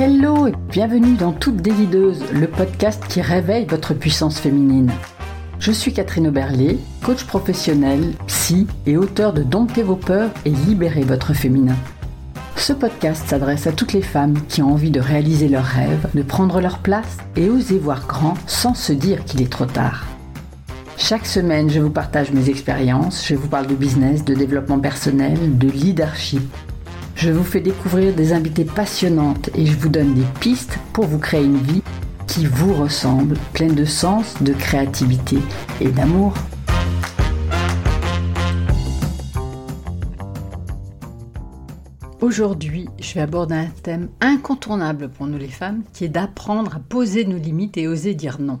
Hello 0.00 0.46
et 0.46 0.52
bienvenue 0.70 1.16
dans 1.16 1.32
Toute 1.32 1.56
Délideuse, 1.56 2.22
le 2.32 2.46
podcast 2.46 3.02
qui 3.08 3.20
réveille 3.20 3.64
votre 3.64 3.94
puissance 3.94 4.38
féminine. 4.38 4.92
Je 5.58 5.72
suis 5.72 5.92
Catherine 5.92 6.28
Oberlé, 6.28 6.78
coach 7.02 7.24
professionnel, 7.24 8.14
psy 8.28 8.68
et 8.86 8.96
auteur 8.96 9.32
de 9.32 9.42
Domptez 9.42 9.82
vos 9.82 9.96
peurs 9.96 10.30
et 10.44 10.50
libérez 10.50 11.02
votre 11.02 11.34
féminin. 11.34 11.74
Ce 12.54 12.72
podcast 12.72 13.26
s'adresse 13.26 13.66
à 13.66 13.72
toutes 13.72 13.92
les 13.92 14.02
femmes 14.02 14.40
qui 14.46 14.62
ont 14.62 14.74
envie 14.74 14.92
de 14.92 15.00
réaliser 15.00 15.48
leurs 15.48 15.64
rêves, 15.64 16.08
de 16.14 16.22
prendre 16.22 16.60
leur 16.60 16.78
place 16.78 17.16
et 17.34 17.50
oser 17.50 17.80
voir 17.80 18.06
grand 18.06 18.34
sans 18.46 18.74
se 18.74 18.92
dire 18.92 19.24
qu'il 19.24 19.42
est 19.42 19.50
trop 19.50 19.66
tard. 19.66 20.06
Chaque 20.96 21.26
semaine, 21.26 21.70
je 21.70 21.80
vous 21.80 21.90
partage 21.90 22.30
mes 22.30 22.50
expériences, 22.50 23.26
je 23.26 23.34
vous 23.34 23.48
parle 23.48 23.66
de 23.66 23.74
business, 23.74 24.24
de 24.24 24.34
développement 24.34 24.78
personnel, 24.78 25.58
de 25.58 25.68
leadership 25.68 26.48
je 27.18 27.32
vous 27.32 27.42
fais 27.42 27.60
découvrir 27.60 28.14
des 28.14 28.32
invités 28.32 28.64
passionnantes 28.64 29.50
et 29.56 29.66
je 29.66 29.76
vous 29.76 29.88
donne 29.88 30.14
des 30.14 30.24
pistes 30.38 30.78
pour 30.92 31.04
vous 31.06 31.18
créer 31.18 31.44
une 31.44 31.58
vie 31.58 31.82
qui 32.28 32.46
vous 32.46 32.72
ressemble, 32.72 33.36
pleine 33.54 33.74
de 33.74 33.84
sens, 33.84 34.40
de 34.40 34.52
créativité 34.52 35.38
et 35.80 35.88
d'amour. 35.88 36.32
Aujourd'hui, 42.20 42.88
je 43.00 43.14
vais 43.14 43.22
aborder 43.22 43.56
un 43.56 43.70
thème 43.82 44.10
incontournable 44.20 45.08
pour 45.08 45.26
nous 45.26 45.38
les 45.38 45.48
femmes, 45.48 45.82
qui 45.92 46.04
est 46.04 46.08
d'apprendre 46.08 46.76
à 46.76 46.78
poser 46.78 47.24
nos 47.24 47.38
limites 47.38 47.76
et 47.78 47.88
oser 47.88 48.14
dire 48.14 48.40
non. 48.40 48.60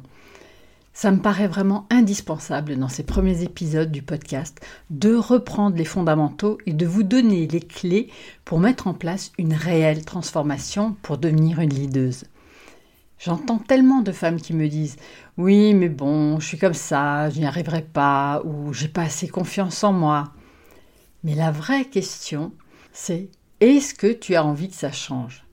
Ça 1.00 1.12
me 1.12 1.22
paraît 1.22 1.46
vraiment 1.46 1.86
indispensable 1.90 2.74
dans 2.74 2.88
ces 2.88 3.04
premiers 3.04 3.44
épisodes 3.44 3.92
du 3.92 4.02
podcast 4.02 4.58
de 4.90 5.14
reprendre 5.14 5.76
les 5.76 5.84
fondamentaux 5.84 6.58
et 6.66 6.72
de 6.72 6.86
vous 6.86 7.04
donner 7.04 7.46
les 7.46 7.60
clés 7.60 8.10
pour 8.44 8.58
mettre 8.58 8.88
en 8.88 8.94
place 8.94 9.30
une 9.38 9.54
réelle 9.54 10.04
transformation 10.04 10.96
pour 11.02 11.16
devenir 11.16 11.60
une 11.60 11.72
leaduse. 11.72 12.24
J'entends 13.20 13.58
tellement 13.58 14.00
de 14.00 14.10
femmes 14.10 14.40
qui 14.40 14.54
me 14.54 14.66
disent 14.66 14.96
Oui, 15.36 15.72
mais 15.72 15.88
bon, 15.88 16.40
je 16.40 16.48
suis 16.48 16.58
comme 16.58 16.74
ça, 16.74 17.30
je 17.30 17.38
n'y 17.38 17.46
arriverai 17.46 17.82
pas, 17.82 18.42
ou 18.44 18.72
j'ai 18.72 18.88
pas 18.88 19.02
assez 19.02 19.28
confiance 19.28 19.84
en 19.84 19.92
moi. 19.92 20.32
Mais 21.22 21.36
la 21.36 21.52
vraie 21.52 21.84
question, 21.84 22.50
c'est 22.92 23.28
est-ce 23.60 23.94
que 23.94 24.12
tu 24.12 24.34
as 24.34 24.44
envie 24.44 24.68
que 24.68 24.74
ça 24.74 24.90
change? 24.90 25.44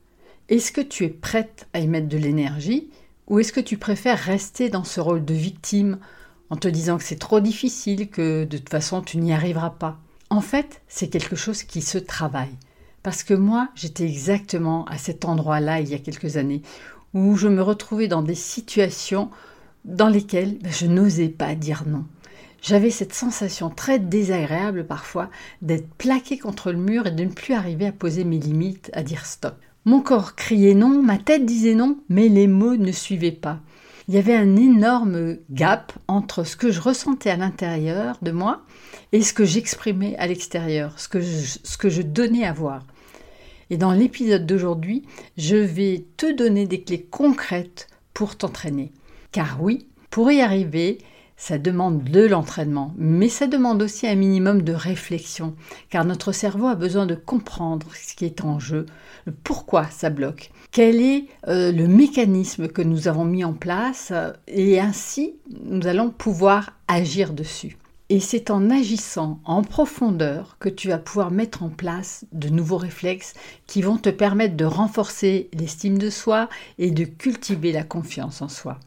Est-ce 0.50 0.72
que 0.72 0.82
tu 0.82 1.04
es 1.04 1.10
prête 1.10 1.68
à 1.74 1.82
y 1.82 1.88
mettre 1.88 2.08
de 2.08 2.18
l'énergie 2.18 2.90
ou 3.28 3.40
est-ce 3.40 3.54
que 3.54 3.60
tu 3.60 3.78
préfères 3.78 4.20
rester 4.20 4.70
dans 4.70 4.84
ce 4.84 5.00
rôle 5.00 5.26
de 5.26 5.34
victime 5.34 6.00
en 6.50 6.56
te 6.56 6.68
disant 6.68 6.98
que 6.98 7.04
c'est 7.04 7.20
trop 7.20 7.40
difficile, 7.40 8.10
que 8.10 8.44
de 8.46 8.58
toute 8.58 8.70
façon 8.70 9.02
tu 9.02 9.18
n'y 9.18 9.34
arriveras 9.34 9.72
pas? 9.72 9.98
En 10.30 10.42
fait, 10.42 10.82
c'est 10.88 11.10
quelque 11.10 11.36
chose 11.36 11.64
qui 11.64 11.82
se 11.82 11.98
travaille. 11.98 12.56
Parce 13.04 13.24
que 13.24 13.34
moi, 13.34 13.70
j'étais 13.76 14.06
exactement 14.06 14.86
à 14.86 14.98
cet 14.98 15.26
endroit-là 15.26 15.80
il 15.80 15.90
y 15.90 15.94
a 15.94 16.00
quelques 16.00 16.38
années, 16.38 16.62
où 17.14 17.36
je 17.36 17.48
me 17.48 17.62
retrouvais 17.62 18.08
dans 18.08 18.24
des 18.24 18.36
situations 18.36 19.30
dans 19.86 20.10
lesquelles 20.10 20.58
ben, 20.60 20.72
je 20.72 20.88
n'osais 20.88 21.30
pas 21.30 21.56
dire 21.56 21.84
non. 21.88 22.06
J'avais 22.62 22.90
cette 22.90 23.14
sensation 23.14 23.70
très 23.70 24.00
désagréable 24.00 24.88
parfois 24.88 25.30
d'être 25.62 25.88
plaqué 25.96 26.40
contre 26.40 26.72
le 26.72 26.80
mur 26.80 27.06
et 27.06 27.12
de 27.12 27.24
ne 27.24 27.30
plus 27.30 27.54
arriver 27.54 27.86
à 27.86 27.92
poser 27.92 28.24
mes 28.24 28.40
limites, 28.40 28.90
à 28.94 29.04
dire 29.04 29.26
stop. 29.28 29.56
Mon 29.86 30.02
corps 30.02 30.36
criait 30.36 30.74
non, 30.74 31.04
ma 31.04 31.20
tête 31.20 31.46
disait 31.46 31.76
non, 31.76 32.00
mais 32.10 32.28
les 32.28 32.48
mots 32.48 32.76
ne 32.76 32.92
suivaient 32.92 33.32
pas. 33.32 33.60
Il 34.08 34.16
y 34.16 34.18
avait 34.18 34.36
un 34.36 34.56
énorme 34.56 35.38
gap 35.52 35.94
entre 36.08 36.44
ce 36.44 36.56
que 36.56 36.72
je 36.72 36.82
ressentais 36.82 37.30
à 37.30 37.38
l'intérieur 37.38 38.18
de 38.24 38.32
moi 38.32 38.64
et 39.12 39.22
ce 39.22 39.34
que 39.34 39.46
j'exprimais 39.46 40.16
à 40.18 40.26
l'extérieur, 40.28 41.00
ce, 41.00 41.08
que 41.08 41.20
je, 41.90 42.02
donnais 42.02 42.46
à 42.46 42.54
voir. 42.54 42.86
Et 43.70 43.78
dans 43.78 43.94
l'épisode 43.94 44.46
d'aujourd'hui, 44.46 45.04
je 45.38 45.56
vais 45.56 46.06
te 46.18 46.32
donner 46.32 46.66
des 46.66 46.82
clés 46.82 47.02
concrètes 47.02 47.88
pour 48.14 48.38
t'entraîner. 48.38 48.92
Car 49.32 49.62
oui, 49.62 49.88
pour 50.10 50.32
y 50.32 50.42
arriver, 50.42 51.00
ça 51.38 51.58
demande 51.58 52.04
de 52.04 52.26
l'entraînement, 52.26 52.94
mais 52.98 53.30
ça 53.30 53.48
demande 53.48 53.82
aussi 53.82 54.08
un 54.08 54.16
minimum 54.16 54.62
de 54.62 54.74
réflexion, 54.74 55.56
car 55.90 56.06
notre 56.06 56.32
cerveau 56.32 56.68
a 56.68 56.76
besoin 56.76 57.06
de 57.06 57.16
comprendre 57.16 57.88
ce 57.94 58.16
qui 58.16 58.26
est 58.26 58.44
en 58.44 58.60
jeu, 58.60 58.86
pourquoi 59.44 59.86
ça 59.90 60.10
bloque, 60.10 60.52
quel 60.72 61.02
est 61.02 61.26
euh, 61.48 61.72
le 61.72 61.88
mécanisme 61.88 62.68
que 62.68 62.82
nous 62.82 63.08
avons 63.08 63.26
mis 63.26 63.44
en 63.44 63.54
place, 63.54 64.10
euh, 64.12 64.32
et 64.48 64.80
ainsi 64.80 65.36
nous 65.66 65.88
allons 65.88 66.10
pouvoir 66.10 66.74
agir 66.88 67.34
dessus. 67.34 67.78
Et 68.10 68.20
c'est 68.20 68.52
en 68.52 68.70
agissant 68.70 69.40
en 69.46 69.64
profondeur 69.64 70.58
que 70.60 70.70
tu 70.70 70.90
vas 70.90 71.00
pouvoir 71.00 71.32
mettre 71.32 71.64
en 71.64 71.70
place 71.70 72.26
de 72.34 72.50
nouveaux 72.50 72.78
réflexes 72.78 73.34
qui 73.66 73.82
vont 73.82 73.98
te 73.98 74.10
permettre 74.10 74.56
de 74.56 74.66
renforcer 74.66 75.50
l'estime 75.54 75.98
de 75.98 76.12
soi 76.12 76.48
et 76.78 76.92
de 76.92 77.04
cultiver 77.04 77.72
la 77.72 77.84
confiance 77.84 78.44
en 78.44 78.48
soi. 78.48 78.80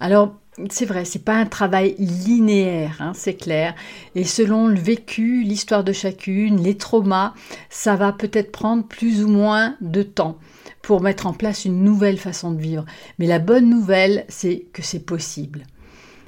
Alors, 0.00 0.34
c'est 0.70 0.84
vrai, 0.84 1.04
c'est 1.04 1.24
pas 1.24 1.34
un 1.34 1.46
travail 1.46 1.96
linéaire, 1.98 2.96
hein, 3.00 3.12
c'est 3.14 3.34
clair. 3.34 3.74
Et 4.14 4.24
selon 4.24 4.68
le 4.68 4.78
vécu, 4.78 5.42
l'histoire 5.42 5.82
de 5.82 5.92
chacune, 5.92 6.62
les 6.62 6.76
traumas, 6.76 7.34
ça 7.70 7.96
va 7.96 8.12
peut-être 8.12 8.52
prendre 8.52 8.84
plus 8.84 9.24
ou 9.24 9.28
moins 9.28 9.76
de 9.80 10.02
temps 10.02 10.38
pour 10.82 11.00
mettre 11.00 11.26
en 11.26 11.32
place 11.32 11.64
une 11.64 11.82
nouvelle 11.82 12.18
façon 12.18 12.52
de 12.52 12.60
vivre. 12.60 12.84
Mais 13.18 13.26
la 13.26 13.38
bonne 13.38 13.68
nouvelle, 13.68 14.24
c'est 14.28 14.66
que 14.72 14.82
c'est 14.82 15.04
possible. 15.04 15.66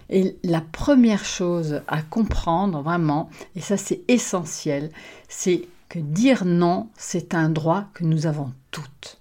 Et 0.08 0.36
la 0.42 0.60
première 0.60 1.24
chose 1.24 1.82
à 1.88 2.02
comprendre 2.02 2.82
vraiment, 2.82 3.28
et 3.54 3.60
ça 3.60 3.76
c'est 3.76 4.02
essentiel, 4.08 4.90
c'est 5.28 5.62
que 5.88 5.98
dire 5.98 6.44
non, 6.44 6.88
c'est 6.96 7.34
un 7.34 7.48
droit 7.48 7.84
que 7.94 8.04
nous 8.04 8.26
avons 8.26 8.52
toutes, 8.70 9.18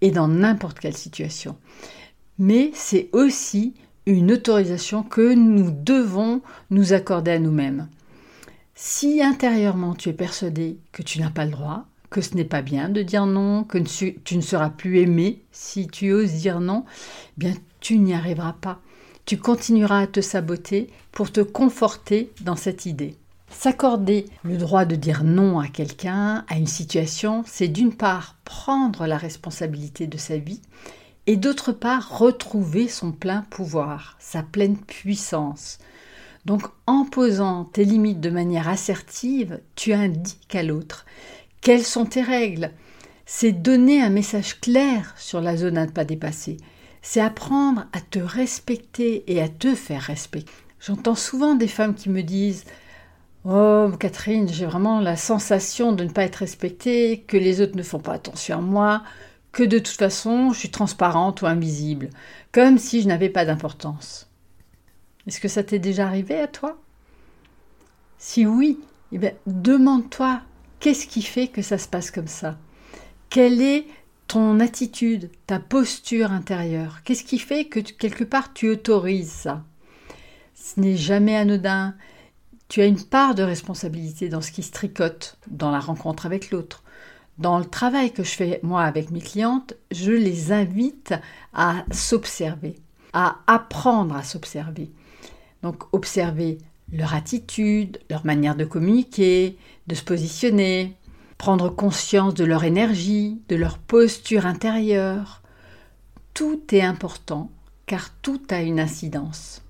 et 0.00 0.10
dans 0.10 0.28
n'importe 0.28 0.78
quelle 0.78 0.96
situation. 0.96 1.56
Mais 2.38 2.70
c'est 2.74 3.10
aussi 3.12 3.74
une 4.14 4.32
autorisation 4.32 5.02
que 5.02 5.34
nous 5.34 5.70
devons 5.70 6.42
nous 6.70 6.92
accorder 6.92 7.32
à 7.32 7.38
nous-mêmes. 7.38 7.88
Si 8.74 9.22
intérieurement 9.22 9.94
tu 9.94 10.08
es 10.08 10.14
persuadé 10.14 10.78
que 10.92 11.02
tu 11.02 11.20
n'as 11.20 11.30
pas 11.30 11.44
le 11.44 11.50
droit, 11.50 11.84
que 12.10 12.20
ce 12.20 12.34
n'est 12.34 12.44
pas 12.44 12.62
bien 12.62 12.88
de 12.88 13.02
dire 13.02 13.26
non, 13.26 13.62
que 13.62 13.78
tu 13.78 14.36
ne 14.36 14.42
seras 14.42 14.70
plus 14.70 14.98
aimé 14.98 15.42
si 15.52 15.86
tu 15.86 16.12
oses 16.12 16.32
dire 16.32 16.60
non, 16.60 16.84
eh 16.88 17.32
bien 17.36 17.54
tu 17.80 17.98
n'y 17.98 18.14
arriveras 18.14 18.54
pas. 18.60 18.80
Tu 19.26 19.36
continueras 19.36 20.00
à 20.00 20.06
te 20.06 20.20
saboter 20.20 20.88
pour 21.12 21.30
te 21.30 21.40
conforter 21.40 22.32
dans 22.40 22.56
cette 22.56 22.86
idée. 22.86 23.16
S'accorder 23.48 24.26
le 24.44 24.56
droit 24.56 24.84
de 24.84 24.96
dire 24.96 25.24
non 25.24 25.60
à 25.60 25.68
quelqu'un, 25.68 26.44
à 26.48 26.56
une 26.56 26.66
situation, 26.66 27.44
c'est 27.46 27.68
d'une 27.68 27.94
part 27.94 28.36
prendre 28.44 29.06
la 29.06 29.18
responsabilité 29.18 30.06
de 30.06 30.18
sa 30.18 30.38
vie 30.38 30.62
et 31.26 31.36
d'autre 31.36 31.72
part 31.72 32.18
retrouver 32.18 32.88
son 32.88 33.12
plein 33.12 33.42
pouvoir, 33.50 34.16
sa 34.18 34.42
pleine 34.42 34.76
puissance. 34.76 35.78
Donc 36.46 36.62
en 36.86 37.04
posant 37.04 37.64
tes 37.64 37.84
limites 37.84 38.20
de 38.20 38.30
manière 38.30 38.68
assertive, 38.68 39.60
tu 39.76 39.92
indiques 39.92 40.54
à 40.54 40.62
l'autre 40.62 41.04
quelles 41.60 41.84
sont 41.84 42.06
tes 42.06 42.22
règles. 42.22 42.70
C'est 43.26 43.52
donner 43.52 44.02
un 44.02 44.10
message 44.10 44.60
clair 44.60 45.14
sur 45.18 45.40
la 45.40 45.56
zone 45.56 45.78
à 45.78 45.86
ne 45.86 45.90
pas 45.90 46.04
dépasser. 46.04 46.56
C'est 47.02 47.20
apprendre 47.20 47.86
à 47.92 48.00
te 48.00 48.18
respecter 48.18 49.24
et 49.32 49.40
à 49.40 49.48
te 49.48 49.74
faire 49.74 50.02
respecter. 50.02 50.50
J'entends 50.80 51.14
souvent 51.14 51.54
des 51.54 51.68
femmes 51.68 51.94
qui 51.94 52.08
me 52.08 52.22
disent 52.22 52.64
Oh, 53.44 53.90
Catherine, 53.98 54.48
j'ai 54.48 54.66
vraiment 54.66 55.00
la 55.00 55.16
sensation 55.16 55.92
de 55.92 56.04
ne 56.04 56.10
pas 56.10 56.24
être 56.24 56.36
respectée, 56.36 57.24
que 57.26 57.36
les 57.36 57.60
autres 57.60 57.76
ne 57.76 57.82
font 57.82 57.98
pas 57.98 58.14
attention 58.14 58.58
à 58.58 58.60
moi, 58.60 59.02
que 59.52 59.62
de 59.62 59.78
toute 59.78 59.96
façon 59.96 60.52
je 60.52 60.58
suis 60.58 60.70
transparente 60.70 61.42
ou 61.42 61.46
invisible, 61.46 62.10
comme 62.52 62.78
si 62.78 63.02
je 63.02 63.08
n'avais 63.08 63.28
pas 63.28 63.44
d'importance. 63.44 64.28
Est-ce 65.26 65.40
que 65.40 65.48
ça 65.48 65.62
t'est 65.62 65.78
déjà 65.78 66.06
arrivé 66.06 66.38
à 66.40 66.48
toi? 66.48 66.80
Si 68.18 68.46
oui, 68.46 68.78
eh 69.12 69.18
bien, 69.18 69.32
demande-toi 69.46 70.40
qu'est-ce 70.78 71.06
qui 71.06 71.22
fait 71.22 71.48
que 71.48 71.62
ça 71.62 71.78
se 71.78 71.88
passe 71.88 72.10
comme 72.10 72.26
ça? 72.26 72.58
Quelle 73.28 73.60
est 73.60 73.86
ton 74.26 74.60
attitude, 74.60 75.30
ta 75.46 75.58
posture 75.58 76.32
intérieure? 76.32 77.02
Qu'est-ce 77.04 77.24
qui 77.24 77.38
fait 77.38 77.66
que 77.66 77.80
quelque 77.80 78.24
part 78.24 78.52
tu 78.52 78.68
autorises 78.68 79.30
ça? 79.30 79.64
Ce 80.54 80.78
n'est 80.80 80.96
jamais 80.96 81.36
anodin. 81.36 81.94
Tu 82.68 82.80
as 82.80 82.86
une 82.86 83.02
part 83.02 83.34
de 83.34 83.42
responsabilité 83.42 84.28
dans 84.28 84.40
ce 84.40 84.52
qui 84.52 84.62
se 84.62 84.70
tricote 84.70 85.38
dans 85.48 85.70
la 85.70 85.80
rencontre 85.80 86.26
avec 86.26 86.50
l'autre. 86.50 86.84
Dans 87.40 87.58
le 87.58 87.64
travail 87.64 88.12
que 88.12 88.22
je 88.22 88.32
fais 88.32 88.60
moi 88.62 88.82
avec 88.82 89.10
mes 89.10 89.22
clientes, 89.22 89.72
je 89.90 90.12
les 90.12 90.52
invite 90.52 91.14
à 91.54 91.86
s'observer, 91.90 92.76
à 93.14 93.38
apprendre 93.46 94.14
à 94.14 94.22
s'observer. 94.22 94.90
Donc 95.62 95.84
observer 95.94 96.58
leur 96.92 97.14
attitude, 97.14 97.98
leur 98.10 98.26
manière 98.26 98.56
de 98.56 98.66
communiquer, 98.66 99.56
de 99.86 99.94
se 99.94 100.04
positionner, 100.04 100.94
prendre 101.38 101.70
conscience 101.70 102.34
de 102.34 102.44
leur 102.44 102.64
énergie, 102.64 103.40
de 103.48 103.56
leur 103.56 103.78
posture 103.78 104.44
intérieure. 104.44 105.40
Tout 106.34 106.60
est 106.72 106.82
important 106.82 107.50
car 107.86 108.10
tout 108.20 108.42
a 108.50 108.60
une 108.60 108.80
incidence. 108.80 109.62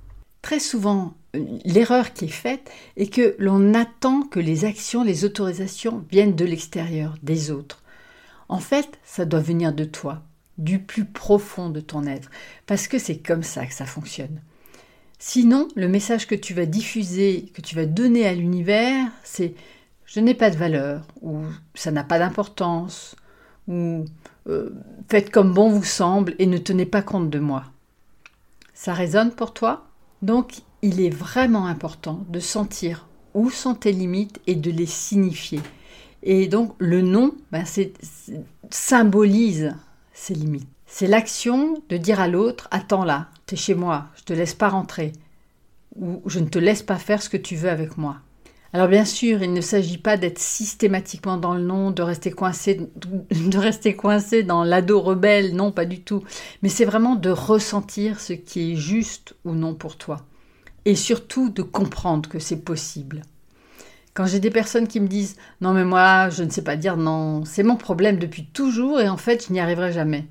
Très 0.42 0.58
souvent, 0.58 1.14
l'erreur 1.34 2.12
qui 2.12 2.26
est 2.26 2.28
faite 2.28 2.70
est 2.96 3.12
que 3.12 3.36
l'on 3.38 3.74
attend 3.74 4.22
que 4.22 4.40
les 4.40 4.64
actions, 4.64 5.04
les 5.04 5.24
autorisations 5.24 6.04
viennent 6.10 6.36
de 6.36 6.44
l'extérieur, 6.44 7.16
des 7.22 7.50
autres. 7.50 7.82
En 8.48 8.58
fait, 8.58 8.98
ça 9.04 9.24
doit 9.24 9.40
venir 9.40 9.72
de 9.72 9.84
toi, 9.84 10.22
du 10.58 10.80
plus 10.80 11.04
profond 11.04 11.70
de 11.70 11.80
ton 11.80 12.04
être, 12.06 12.30
parce 12.66 12.88
que 12.88 12.98
c'est 12.98 13.18
comme 13.18 13.44
ça 13.44 13.66
que 13.66 13.74
ça 13.74 13.86
fonctionne. 13.86 14.40
Sinon, 15.18 15.68
le 15.76 15.86
message 15.86 16.26
que 16.26 16.34
tu 16.34 16.54
vas 16.54 16.66
diffuser, 16.66 17.50
que 17.54 17.60
tu 17.60 17.76
vas 17.76 17.86
donner 17.86 18.26
à 18.26 18.34
l'univers, 18.34 19.06
c'est 19.22 19.54
je 20.06 20.18
n'ai 20.18 20.34
pas 20.34 20.50
de 20.50 20.56
valeur, 20.56 21.06
ou 21.22 21.42
ça 21.74 21.92
n'a 21.92 22.02
pas 22.02 22.18
d'importance, 22.18 23.14
ou 23.68 24.04
euh, 24.48 24.70
faites 25.08 25.30
comme 25.30 25.54
bon 25.54 25.68
vous 25.68 25.84
semble 25.84 26.34
et 26.40 26.46
ne 26.46 26.58
tenez 26.58 26.86
pas 26.86 27.02
compte 27.02 27.30
de 27.30 27.38
moi. 27.38 27.64
Ça 28.74 28.92
résonne 28.92 29.30
pour 29.30 29.52
toi? 29.54 29.86
Donc, 30.22 30.62
il 30.82 31.00
est 31.00 31.10
vraiment 31.10 31.66
important 31.66 32.24
de 32.28 32.40
sentir 32.40 33.06
où 33.34 33.50
sont 33.50 33.74
tes 33.74 33.92
limites 33.92 34.40
et 34.46 34.54
de 34.54 34.70
les 34.70 34.86
signifier. 34.86 35.60
Et 36.22 36.48
donc, 36.48 36.74
le 36.78 37.02
non 37.02 37.34
ben, 37.52 37.64
symbolise 38.70 39.74
ces 40.12 40.34
limites. 40.34 40.68
C'est 40.86 41.06
l'action 41.06 41.82
de 41.88 41.96
dire 41.96 42.20
à 42.20 42.28
l'autre 42.28 42.68
Attends 42.70 43.04
là, 43.04 43.28
t'es 43.46 43.56
chez 43.56 43.74
moi, 43.74 44.08
je 44.16 44.24
te 44.24 44.32
laisse 44.32 44.54
pas 44.54 44.68
rentrer, 44.68 45.12
ou 45.96 46.20
je 46.26 46.40
ne 46.40 46.48
te 46.48 46.58
laisse 46.58 46.82
pas 46.82 46.96
faire 46.96 47.22
ce 47.22 47.28
que 47.28 47.36
tu 47.36 47.56
veux 47.56 47.70
avec 47.70 47.96
moi. 47.96 48.16
Alors 48.72 48.88
bien 48.88 49.04
sûr, 49.04 49.42
il 49.42 49.52
ne 49.52 49.60
s'agit 49.60 49.98
pas 49.98 50.16
d'être 50.16 50.38
systématiquement 50.38 51.36
dans 51.36 51.54
le 51.54 51.62
non, 51.62 51.90
de 51.90 52.02
rester 52.02 52.30
coincé, 52.30 52.74
de 52.74 53.58
rester 53.58 53.96
coincé 53.96 54.42
dans 54.42 54.62
l'ado 54.62 55.00
rebelle, 55.00 55.54
non, 55.54 55.72
pas 55.72 55.86
du 55.86 56.00
tout. 56.00 56.22
Mais 56.62 56.68
c'est 56.68 56.84
vraiment 56.84 57.16
de 57.16 57.30
ressentir 57.30 58.20
ce 58.20 58.32
qui 58.32 58.72
est 58.72 58.76
juste 58.76 59.34
ou 59.44 59.52
non 59.52 59.74
pour 59.74 59.96
toi. 59.96 60.24
Et 60.84 60.94
surtout 60.94 61.50
de 61.50 61.62
comprendre 61.62 62.28
que 62.28 62.38
c'est 62.38 62.64
possible. 62.64 63.22
Quand 64.14 64.26
j'ai 64.26 64.40
des 64.40 64.50
personnes 64.50 64.88
qui 64.88 65.00
me 65.00 65.06
disent 65.06 65.36
non 65.60 65.72
mais 65.72 65.84
moi 65.84 66.30
je 66.30 66.42
ne 66.42 66.50
sais 66.50 66.64
pas 66.64 66.76
dire 66.76 66.96
non, 66.96 67.44
c'est 67.44 67.62
mon 67.62 67.76
problème 67.76 68.18
depuis 68.18 68.46
toujours 68.46 69.00
et 69.00 69.08
en 69.08 69.16
fait 69.16 69.46
je 69.46 69.52
n'y 69.52 69.60
arriverai 69.60 69.92
jamais. 69.92 70.26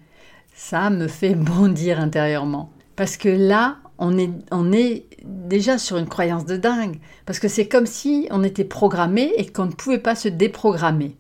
Ça 0.53 0.89
me 0.89 1.07
fait 1.07 1.35
bondir 1.35 1.99
intérieurement. 1.99 2.71
Parce 2.95 3.15
que 3.15 3.29
là, 3.29 3.77
on 3.97 4.17
est, 4.17 4.31
on 4.51 4.73
est 4.73 5.05
déjà 5.23 5.77
sur 5.77 5.97
une 5.97 6.07
croyance 6.07 6.45
de 6.45 6.57
dingue. 6.57 6.99
Parce 7.25 7.39
que 7.39 7.47
c'est 7.47 7.67
comme 7.67 7.85
si 7.85 8.27
on 8.31 8.43
était 8.43 8.65
programmé 8.65 9.31
et 9.37 9.45
qu'on 9.45 9.67
ne 9.67 9.71
pouvait 9.71 9.99
pas 9.99 10.15
se 10.15 10.27
déprogrammer. 10.27 11.15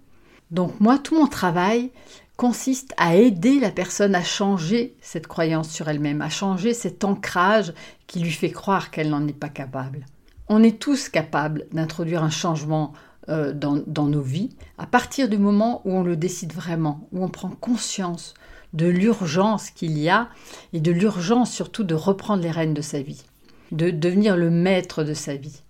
Donc 0.51 0.79
moi, 0.79 0.97
tout 0.97 1.15
mon 1.15 1.27
travail 1.27 1.91
consiste 2.39 2.93
à 2.95 3.17
aider 3.17 3.59
la 3.59 3.69
personne 3.69 4.15
à 4.15 4.23
changer 4.23 4.95
cette 5.01 5.27
croyance 5.27 5.69
sur 5.69 5.89
elle-même, 5.89 6.21
à 6.21 6.29
changer 6.29 6.73
cet 6.73 7.03
ancrage 7.03 7.73
qui 8.07 8.21
lui 8.21 8.31
fait 8.31 8.49
croire 8.49 8.91
qu'elle 8.91 9.09
n'en 9.09 9.27
est 9.27 9.33
pas 9.33 9.49
capable. 9.49 10.05
On 10.47 10.63
est 10.63 10.79
tous 10.79 11.09
capables 11.09 11.65
d'introduire 11.73 12.23
un 12.23 12.29
changement 12.29 12.93
euh, 13.27 13.51
dans, 13.51 13.83
dans 13.85 14.05
nos 14.05 14.21
vies 14.21 14.55
à 14.77 14.87
partir 14.87 15.27
du 15.27 15.37
moment 15.37 15.81
où 15.83 15.91
on 15.91 16.01
le 16.01 16.15
décide 16.15 16.53
vraiment, 16.53 17.09
où 17.11 17.25
on 17.25 17.27
prend 17.27 17.49
conscience 17.49 18.35
de 18.71 18.87
l'urgence 18.87 19.69
qu'il 19.69 19.97
y 19.97 20.07
a 20.07 20.29
et 20.71 20.79
de 20.79 20.93
l'urgence 20.93 21.51
surtout 21.51 21.83
de 21.83 21.93
reprendre 21.93 22.41
les 22.41 22.51
rênes 22.51 22.73
de 22.73 22.81
sa 22.81 23.01
vie, 23.01 23.25
de 23.73 23.89
devenir 23.89 24.37
le 24.37 24.49
maître 24.49 25.03
de 25.03 25.13
sa 25.13 25.35
vie. 25.35 25.61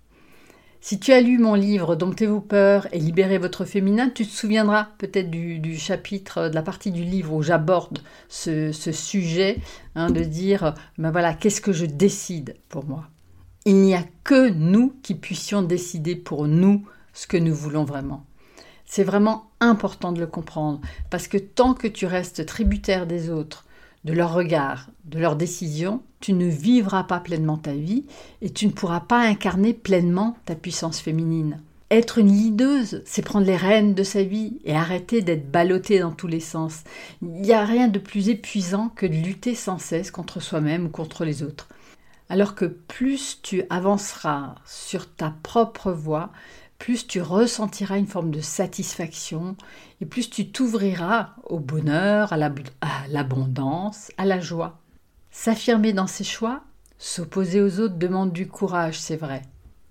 Si 0.82 0.98
tu 0.98 1.12
as 1.12 1.20
lu 1.20 1.38
mon 1.38 1.54
livre 1.54 1.94
Domptez-vous 1.94 2.40
peur 2.40 2.86
et 2.92 2.98
libérez 2.98 3.36
votre 3.36 3.66
féminin, 3.66 4.08
tu 4.08 4.26
te 4.26 4.32
souviendras 4.32 4.88
peut-être 4.96 5.30
du, 5.30 5.76
chapitre, 5.76 6.48
de 6.48 6.54
la 6.54 6.62
partie 6.62 6.90
du 6.90 7.04
livre 7.04 7.34
où 7.34 7.42
j'aborde 7.42 7.98
ce, 8.28 8.72
sujet, 8.72 9.58
hein, 9.94 10.10
de 10.10 10.24
dire, 10.24 10.74
ben 10.96 11.10
voilà, 11.10 11.34
qu'est-ce 11.34 11.60
que 11.60 11.72
je 11.72 11.84
décide 11.84 12.56
pour 12.70 12.86
moi? 12.86 13.08
Il 13.66 13.76
n'y 13.76 13.94
a 13.94 14.04
que 14.24 14.48
nous 14.48 14.94
qui 15.02 15.14
puissions 15.14 15.60
décider 15.60 16.16
pour 16.16 16.48
nous 16.48 16.86
ce 17.12 17.26
que 17.26 17.36
nous 17.36 17.54
voulons 17.54 17.84
vraiment. 17.84 18.24
C'est 18.86 19.04
vraiment 19.04 19.50
important 19.60 20.12
de 20.12 20.20
le 20.20 20.26
comprendre, 20.26 20.80
parce 21.10 21.28
que 21.28 21.36
tant 21.36 21.74
que 21.74 21.88
tu 21.88 22.06
restes 22.06 22.46
tributaire 22.46 23.06
des 23.06 23.28
autres, 23.28 23.66
de 24.04 24.12
leurs 24.12 24.32
regards, 24.32 24.88
de 25.04 25.18
leurs 25.18 25.36
décisions, 25.36 26.02
tu 26.20 26.32
ne 26.32 26.46
vivras 26.46 27.04
pas 27.04 27.20
pleinement 27.20 27.58
ta 27.58 27.72
vie 27.72 28.04
et 28.42 28.50
tu 28.50 28.66
ne 28.66 28.72
pourras 28.72 29.00
pas 29.00 29.20
incarner 29.20 29.74
pleinement 29.74 30.36
ta 30.44 30.54
puissance 30.54 31.00
féminine. 31.00 31.60
Être 31.90 32.18
une 32.18 32.32
leaduse, 32.32 33.02
c'est 33.04 33.22
prendre 33.22 33.46
les 33.46 33.56
rênes 33.56 33.94
de 33.94 34.04
sa 34.04 34.22
vie 34.22 34.60
et 34.64 34.76
arrêter 34.76 35.22
d'être 35.22 35.50
ballotté 35.50 35.98
dans 35.98 36.12
tous 36.12 36.28
les 36.28 36.40
sens. 36.40 36.84
Il 37.20 37.32
n'y 37.32 37.52
a 37.52 37.64
rien 37.64 37.88
de 37.88 37.98
plus 37.98 38.28
épuisant 38.28 38.90
que 38.94 39.06
de 39.06 39.16
lutter 39.16 39.56
sans 39.56 39.78
cesse 39.78 40.12
contre 40.12 40.40
soi-même 40.40 40.86
ou 40.86 40.90
contre 40.90 41.24
les 41.24 41.42
autres. 41.42 41.68
Alors 42.28 42.54
que 42.54 42.64
plus 42.64 43.40
tu 43.42 43.64
avanceras 43.70 44.54
sur 44.64 45.12
ta 45.12 45.34
propre 45.42 45.90
voie, 45.90 46.30
plus 46.80 47.06
tu 47.06 47.20
ressentiras 47.20 47.98
une 47.98 48.06
forme 48.06 48.30
de 48.30 48.40
satisfaction 48.40 49.54
et 50.00 50.06
plus 50.06 50.30
tu 50.30 50.50
t'ouvriras 50.50 51.34
au 51.44 51.60
bonheur, 51.60 52.32
à 52.32 52.38
l'abondance, 53.08 54.10
à 54.16 54.24
la 54.24 54.40
joie. 54.40 54.80
S'affirmer 55.30 55.92
dans 55.92 56.06
ses 56.06 56.24
choix, 56.24 56.64
s'opposer 56.98 57.60
aux 57.60 57.80
autres 57.80 57.98
demande 57.98 58.32
du 58.32 58.48
courage, 58.48 58.98
c'est 58.98 59.18
vrai, 59.18 59.42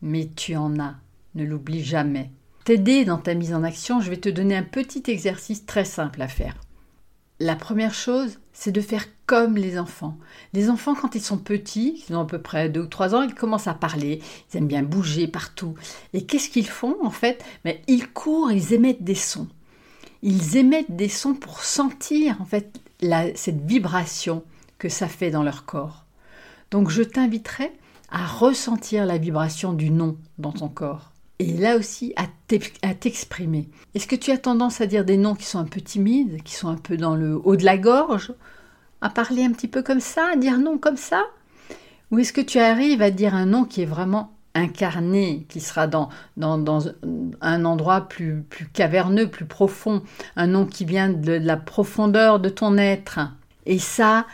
mais 0.02 0.32
tu 0.36 0.56
en 0.56 0.80
as, 0.80 0.96
ne 1.36 1.46
l'oublie 1.46 1.84
jamais. 1.84 2.32
T'aider 2.66 3.06
dans 3.06 3.20
ta 3.20 3.36
mise 3.36 3.54
en 3.54 3.64
action, 3.64 4.02
je 4.02 4.10
vais 4.10 4.18
te 4.18 4.28
donner 4.28 4.58
un 4.58 4.64
petit 4.64 5.04
exercice 5.08 5.68
très 5.68 5.86
simple 5.86 6.24
à 6.24 6.28
faire. 6.28 6.56
La 7.40 7.56
première 7.56 7.94
chose, 7.94 8.40
c'est 8.60 8.74
de 8.74 8.82
faire 8.82 9.06
comme 9.26 9.56
les 9.56 9.80
enfants. 9.80 10.18
Les 10.52 10.70
enfants, 10.70 10.94
quand 10.94 11.16
ils 11.16 11.22
sont 11.22 11.38
petits, 11.38 12.04
ils 12.10 12.16
ont 12.16 12.20
à 12.20 12.26
peu 12.26 12.42
près 12.42 12.68
2 12.68 12.82
ou 12.82 12.88
3 12.88 13.16
ans, 13.16 13.22
ils 13.22 13.34
commencent 13.34 13.68
à 13.68 13.74
parler, 13.74 14.22
ils 14.52 14.58
aiment 14.58 14.68
bien 14.68 14.84
bouger 14.84 15.30
partout. 15.30 15.76
Et 16.12 16.26
qu'est-ce 16.26 16.50
qu'ils 16.50 16.68
font 16.68 16.98
en 17.02 17.10
fait? 17.10 17.42
Mais 17.64 17.82
Ils 17.88 18.10
courent, 18.10 18.52
ils 18.52 18.74
émettent 18.74 19.06
des 19.06 19.16
sons. 19.16 19.48
Ils 20.24 20.58
émettent 20.58 20.94
des 20.94 21.08
sons 21.08 21.36
pour 21.36 21.64
sentir 21.64 22.36
en 22.42 22.46
fait 22.46 22.82
cette 23.36 23.62
vibration 23.62 24.44
que 24.78 24.90
ça 24.90 25.08
fait 25.08 25.32
dans 25.32 25.44
leur 25.44 25.64
corps. 25.64 26.04
Donc 26.70 26.90
je 26.90 27.04
t'inviterai 27.04 27.72
à 28.12 28.28
ressentir 28.28 29.06
la 29.06 29.18
vibration 29.18 29.72
du 29.72 29.90
non 29.90 30.18
dans 30.38 30.52
ton 30.52 30.68
corps 30.68 31.14
et 31.40 31.54
là 31.54 31.78
aussi 31.78 32.12
à 32.18 32.26
t'exprimer. 32.50 33.70
Est-ce 33.96 34.08
que 34.08 34.16
tu 34.16 34.32
as 34.32 34.38
tendance 34.38 34.82
à 34.82 34.86
dire 34.86 35.06
des 35.06 35.18
noms 35.18 35.36
qui 35.36 35.46
sont 35.46 35.60
un 35.60 35.66
peu 35.66 35.82
timides, 35.82 36.42
qui 36.44 36.54
sont 36.56 36.70
un 36.70 36.78
peu 36.78 36.98
dans 36.98 37.16
le 37.16 37.40
haut 37.44 37.56
de 37.56 37.66
la 37.66 37.78
gorge, 37.78 38.34
à 39.02 39.10
parler 39.10 39.44
un 39.44 39.52
petit 39.52 39.68
peu 39.68 39.82
comme 39.82 40.00
ça, 40.00 40.30
à 40.34 40.36
dire 40.36 40.58
non 40.58 40.78
comme 40.78 40.98
ça? 40.98 41.24
Ou 42.12 42.20
est-ce 42.20 42.34
que 42.34 42.42
tu 42.42 42.60
arrives 42.60 43.02
à 43.02 43.12
dire 43.12 43.36
un 43.36 43.46
nom 43.46 43.66
qui 43.66 43.82
est 43.82 43.86
vraiment 43.86 44.32
incarné, 44.56 45.46
qui 45.48 45.60
sera 45.60 45.88
dans, 45.88 46.10
dans, 46.38 46.88
un 47.42 47.66
endroit 47.66 48.02
plus, 48.02 48.42
plus 48.50 48.68
caverneux, 48.68 49.30
plus 49.30 49.46
profond, 49.46 50.02
un 50.36 50.48
nom 50.48 50.66
qui 50.66 50.86
vient 50.86 51.10
de 51.10 51.34
la 51.34 51.56
profondeur 51.58 52.40
de 52.40 52.50
ton 52.50 52.78
être? 52.78 53.20
Et 53.66 53.78
ça, 53.78 54.26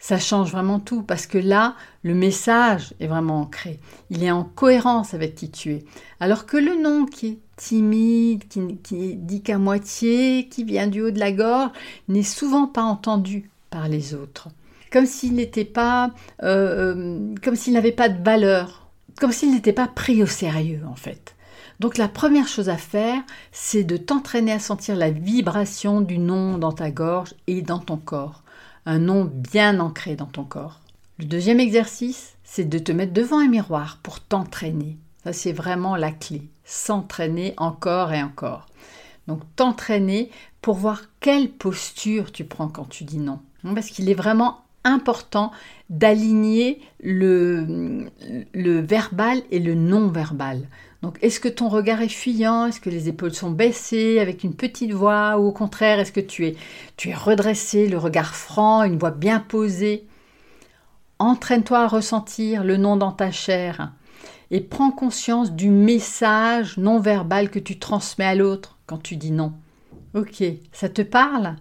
ça 0.00 0.18
change 0.18 0.50
vraiment 0.50 0.80
tout 0.80 1.02
parce 1.02 1.26
que 1.26 1.38
là, 1.38 1.76
le 2.02 2.14
message 2.14 2.94
est 3.00 3.06
vraiment 3.06 3.42
ancré. 3.42 3.78
Il 4.08 4.24
est 4.24 4.30
en 4.30 4.44
cohérence 4.44 5.12
avec 5.12 5.34
qui 5.34 5.50
tu 5.50 5.74
es. 5.74 5.84
Alors 6.18 6.46
que 6.46 6.56
le 6.56 6.82
nom 6.82 7.04
qui 7.04 7.26
est 7.26 7.38
timide, 7.56 8.48
qui, 8.48 9.14
dit 9.16 9.42
qu'à 9.42 9.58
moitié, 9.58 10.48
qui 10.48 10.64
vient 10.64 10.86
du 10.86 11.02
haut 11.02 11.10
de 11.10 11.18
la 11.18 11.32
gorge, 11.32 11.70
n'est 12.08 12.22
souvent 12.22 12.66
pas 12.66 12.82
entendu 12.82 13.50
par 13.68 13.88
les 13.88 14.14
autres. 14.14 14.48
Comme 14.90 15.06
s'il 15.06 15.34
n'était 15.34 15.66
pas, 15.66 16.10
euh, 16.42 16.96
euh, 16.96 17.34
comme 17.44 17.54
s'il 17.54 17.74
n'avait 17.74 17.92
pas 17.92 18.08
de 18.08 18.24
valeur, 18.24 18.88
comme 19.20 19.32
s'il 19.32 19.52
n'était 19.52 19.74
pas 19.74 19.86
pris 19.86 20.22
au 20.22 20.26
sérieux 20.26 20.80
en 20.90 20.96
fait. 20.96 21.36
Donc 21.78 21.98
la 21.98 22.08
première 22.08 22.48
chose 22.48 22.68
à 22.68 22.76
faire, 22.76 23.22
c'est 23.52 23.84
de 23.84 23.96
t'entraîner 23.96 24.52
à 24.52 24.58
sentir 24.58 24.96
la 24.96 25.10
vibration 25.10 26.00
du 26.00 26.18
nom 26.18 26.58
dans 26.58 26.72
ta 26.72 26.90
gorge 26.90 27.34
et 27.46 27.62
dans 27.62 27.78
ton 27.78 27.96
corps 27.96 28.42
un 28.86 28.98
nom 28.98 29.24
bien 29.24 29.80
ancré 29.80 30.16
dans 30.16 30.26
ton 30.26 30.44
corps. 30.44 30.80
Le 31.18 31.24
deuxième 31.24 31.60
exercice, 31.60 32.36
c'est 32.44 32.64
de 32.64 32.78
te 32.78 32.92
mettre 32.92 33.12
devant 33.12 33.38
un 33.38 33.48
miroir 33.48 33.98
pour 34.02 34.20
t'entraîner. 34.20 34.96
Ça, 35.22 35.32
c'est 35.32 35.52
vraiment 35.52 35.96
la 35.96 36.12
clé. 36.12 36.48
S'entraîner 36.64 37.54
encore 37.58 38.12
et 38.12 38.22
encore. 38.22 38.66
Donc, 39.26 39.42
t'entraîner 39.54 40.30
pour 40.62 40.76
voir 40.76 41.02
quelle 41.20 41.50
posture 41.50 42.32
tu 42.32 42.44
prends 42.44 42.68
quand 42.68 42.88
tu 42.88 43.04
dis 43.04 43.18
non. 43.18 43.40
Parce 43.62 43.90
qu'il 43.90 44.08
est 44.08 44.14
vraiment 44.14 44.62
important 44.84 45.52
d'aligner 45.90 46.80
le, 47.02 48.08
le 48.54 48.80
verbal 48.80 49.42
et 49.50 49.58
le 49.58 49.74
non-verbal. 49.74 50.66
Donc, 51.02 51.18
est-ce 51.22 51.40
que 51.40 51.48
ton 51.48 51.68
regard 51.68 52.02
est 52.02 52.08
fuyant? 52.08 52.66
Est-ce 52.66 52.80
que 52.80 52.90
les 52.90 53.08
épaules 53.08 53.32
sont 53.32 53.50
baissées 53.50 54.18
avec 54.18 54.44
une 54.44 54.54
petite 54.54 54.92
voix? 54.92 55.38
Ou 55.38 55.46
au 55.48 55.52
contraire, 55.52 55.98
est-ce 55.98 56.12
que 56.12 56.20
tu 56.20 56.46
es, 56.46 56.56
tu 56.96 57.08
es 57.08 57.14
redressé, 57.14 57.88
le 57.88 57.98
regard 57.98 58.34
franc, 58.34 58.84
une 58.84 58.98
voix 58.98 59.10
bien 59.10 59.40
posée? 59.40 60.06
Entraîne-toi 61.18 61.80
à 61.80 61.88
ressentir 61.88 62.64
le 62.64 62.76
nom 62.76 62.96
dans 62.96 63.12
ta 63.12 63.30
chair 63.30 63.92
et 64.50 64.60
prends 64.60 64.90
conscience 64.90 65.52
du 65.52 65.70
message 65.70 66.76
non 66.76 66.98
verbal 66.98 67.50
que 67.50 67.58
tu 67.58 67.78
transmets 67.78 68.24
à 68.24 68.34
l'autre 68.34 68.78
quand 68.86 68.98
tu 68.98 69.16
dis 69.16 69.30
non. 69.30 69.52
Ok, 70.14 70.42
ça 70.72 70.88
te 70.88 71.02
parle? 71.02 71.56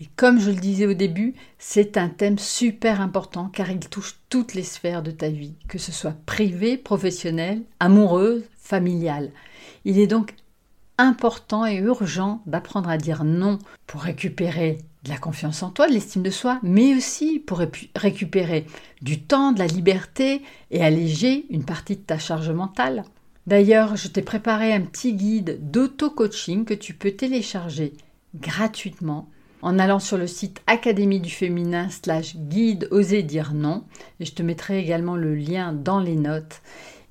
Et 0.00 0.06
comme 0.16 0.38
je 0.38 0.50
le 0.50 0.56
disais 0.56 0.86
au 0.86 0.94
début, 0.94 1.34
c'est 1.58 1.96
un 1.96 2.08
thème 2.08 2.38
super 2.38 3.00
important 3.00 3.48
car 3.48 3.70
il 3.70 3.80
touche 3.80 4.16
toutes 4.28 4.54
les 4.54 4.62
sphères 4.62 5.02
de 5.02 5.10
ta 5.10 5.28
vie, 5.28 5.54
que 5.66 5.78
ce 5.78 5.90
soit 5.90 6.16
privée, 6.24 6.76
professionnelle, 6.76 7.62
amoureuse, 7.80 8.44
familiale. 8.56 9.32
Il 9.84 9.98
est 9.98 10.06
donc 10.06 10.34
important 10.98 11.66
et 11.66 11.76
urgent 11.76 12.42
d'apprendre 12.46 12.90
à 12.90 12.96
dire 12.96 13.24
non 13.24 13.58
pour 13.86 14.02
récupérer 14.02 14.78
de 15.04 15.10
la 15.10 15.18
confiance 15.18 15.62
en 15.62 15.70
toi, 15.70 15.88
de 15.88 15.92
l'estime 15.92 16.22
de 16.22 16.30
soi, 16.30 16.60
mais 16.62 16.94
aussi 16.94 17.38
pour 17.40 17.60
récupérer 17.96 18.66
du 19.00 19.20
temps, 19.20 19.52
de 19.52 19.58
la 19.58 19.66
liberté 19.66 20.42
et 20.70 20.82
alléger 20.82 21.46
une 21.50 21.64
partie 21.64 21.96
de 21.96 22.02
ta 22.02 22.18
charge 22.18 22.50
mentale. 22.50 23.04
D'ailleurs, 23.46 23.96
je 23.96 24.08
t'ai 24.08 24.22
préparé 24.22 24.72
un 24.72 24.82
petit 24.82 25.14
guide 25.14 25.70
d'auto-coaching 25.70 26.64
que 26.64 26.74
tu 26.74 26.94
peux 26.94 27.12
télécharger 27.12 27.94
gratuitement 28.34 29.28
en 29.62 29.78
allant 29.78 29.98
sur 29.98 30.18
le 30.18 30.26
site 30.26 30.60
Académie 30.66 31.20
du 31.20 31.30
féminin 31.30 31.88
slash 31.90 32.36
guide 32.36 32.88
oser 32.90 33.22
dire 33.22 33.54
non. 33.54 33.84
Et 34.20 34.24
je 34.24 34.32
te 34.32 34.42
mettrai 34.42 34.78
également 34.80 35.16
le 35.16 35.34
lien 35.34 35.72
dans 35.72 36.00
les 36.00 36.16
notes. 36.16 36.62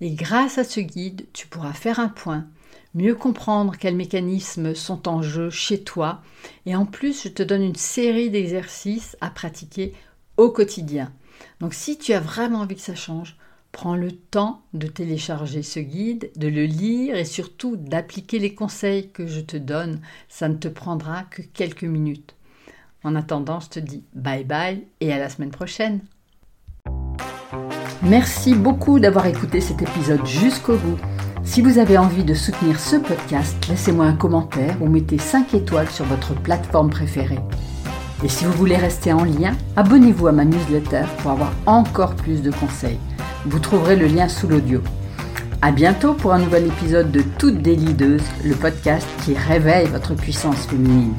Et 0.02 0.12
grâce 0.12 0.58
à 0.58 0.64
ce 0.64 0.80
guide, 0.80 1.26
tu 1.34 1.48
pourras 1.48 1.74
faire 1.74 2.00
un 2.00 2.10
point, 2.10 2.46
mieux 2.94 3.16
comprendre 3.16 3.76
quels 3.78 3.96
mécanismes 3.96 4.76
sont 4.76 5.08
en 5.08 5.22
jeu 5.22 5.50
chez 5.50 5.84
toi. 5.84 6.22
Et 6.66 6.76
en 6.76 6.86
plus, 6.86 7.24
je 7.24 7.30
te 7.30 7.44
donne 7.44 7.64
une 7.64 7.76
série 7.76 8.30
d'exercices 8.30 9.18
à 9.22 9.30
pratiquer 9.30 9.94
au 10.38 10.52
quotidien. 10.52 11.12
Donc 11.60 11.74
si 11.74 11.98
tu 11.98 12.14
as 12.14 12.20
vraiment 12.20 12.60
envie 12.60 12.76
que 12.76 12.82
ça 12.82 12.96
change, 12.96 13.38
prends 13.72 13.96
le 13.96 14.12
temps 14.12 14.64
de 14.74 14.88
télécharger 14.88 15.62
ce 15.62 15.80
guide, 15.80 16.32
de 16.36 16.48
le 16.48 16.66
lire 16.66 17.16
et 17.16 17.26
surtout 17.26 17.76
d'appliquer 17.76 18.40
les 18.40 18.56
conseils 18.56 19.12
que 19.12 19.28
je 19.28 19.42
te 19.42 19.58
donne. 19.58 20.02
Ça 20.30 20.50
ne 20.50 20.56
te 20.56 20.68
prendra 20.68 21.24
que 21.24 21.42
quelques 21.42 21.84
minutes. 21.84 22.37
En 23.04 23.16
attendant, 23.16 23.60
je 23.60 23.70
te 23.70 23.80
dis 23.80 24.04
bye 24.14 24.44
bye 24.44 24.84
et 25.02 25.14
à 25.14 25.20
la 25.20 25.30
semaine 25.30 25.52
prochaine. 25.52 26.00
Merci 28.04 28.54
beaucoup 28.54 29.00
d'avoir 29.00 29.26
écouté 29.26 29.60
cet 29.60 29.82
épisode 29.82 30.26
jusqu'au 30.26 30.78
bout. 30.78 30.98
Si 31.44 31.62
vous 31.62 31.80
avez 31.80 31.98
envie 31.98 32.24
de 32.24 32.34
soutenir 32.34 32.80
ce 32.80 32.98
podcast, 32.98 33.56
laissez-moi 33.70 34.06
un 34.06 34.16
commentaire 34.16 34.78
ou 34.82 34.88
mettez 34.88 35.18
5 35.18 35.54
étoiles 35.54 35.90
sur 35.90 36.06
votre 36.06 36.34
plateforme 36.34 36.90
préférée. 36.90 37.40
Et 38.24 38.30
si 38.30 38.46
vous 38.46 38.52
voulez 38.52 38.76
rester 38.76 39.14
en 39.14 39.24
lien, 39.24 39.56
abonnez-vous 39.76 40.28
à 40.28 40.32
ma 40.32 40.46
newsletter 40.46 41.04
pour 41.20 41.32
avoir 41.32 41.54
encore 41.66 42.16
plus 42.16 42.42
de 42.42 42.52
conseils. 42.52 43.00
Vous 43.46 43.60
trouverez 43.60 43.96
le 43.96 44.08
lien 44.08 44.28
sous 44.28 44.48
l'audio. 44.48 44.82
À 45.62 45.72
bientôt 45.72 46.14
pour 46.14 46.34
un 46.34 46.40
nouvel 46.40 46.68
épisode 46.68 47.12
de 47.12 47.22
Toutes 47.40 47.62
des 47.62 47.76
Leaders, 47.76 48.22
le 48.44 48.56
podcast 48.56 49.08
qui 49.24 49.34
réveille 49.34 49.88
votre 49.88 50.16
puissance 50.16 50.66
féminine. 50.68 51.16